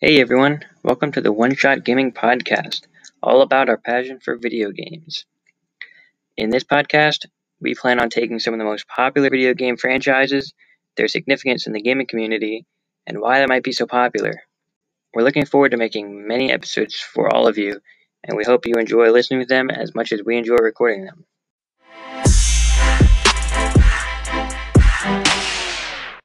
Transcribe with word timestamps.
Hey 0.00 0.20
everyone, 0.20 0.64
welcome 0.84 1.10
to 1.10 1.20
the 1.20 1.32
One 1.32 1.56
Shot 1.56 1.84
Gaming 1.84 2.12
Podcast, 2.12 2.82
all 3.20 3.42
about 3.42 3.68
our 3.68 3.78
passion 3.78 4.20
for 4.20 4.36
video 4.36 4.70
games. 4.70 5.26
In 6.36 6.50
this 6.50 6.62
podcast, 6.62 7.26
we 7.60 7.74
plan 7.74 7.98
on 7.98 8.08
taking 8.08 8.38
some 8.38 8.54
of 8.54 8.58
the 8.58 8.64
most 8.64 8.86
popular 8.86 9.28
video 9.28 9.54
game 9.54 9.76
franchises, 9.76 10.54
their 10.96 11.08
significance 11.08 11.66
in 11.66 11.72
the 11.72 11.82
gaming 11.82 12.06
community, 12.06 12.64
and 13.08 13.20
why 13.20 13.40
they 13.40 13.46
might 13.46 13.64
be 13.64 13.72
so 13.72 13.88
popular. 13.88 14.40
We're 15.12 15.24
looking 15.24 15.46
forward 15.46 15.72
to 15.72 15.76
making 15.76 16.28
many 16.28 16.52
episodes 16.52 16.94
for 16.94 17.34
all 17.34 17.48
of 17.48 17.58
you, 17.58 17.80
and 18.22 18.36
we 18.36 18.44
hope 18.44 18.66
you 18.66 18.74
enjoy 18.76 19.10
listening 19.10 19.40
to 19.40 19.46
them 19.46 19.68
as 19.68 19.96
much 19.96 20.12
as 20.12 20.22
we 20.24 20.36
enjoy 20.36 20.58
recording 20.58 21.06
them. 21.06 21.24